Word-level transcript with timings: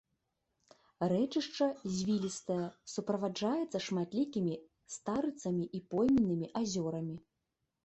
Рэчышча 1.11 1.67
звілістае, 1.97 2.57
суправаджаецца 2.95 3.83
шматлікімі 3.89 4.53
старыцамі 4.97 5.65
і 5.81 5.85
пойменнымі 5.95 6.53
азёрамі. 6.65 7.17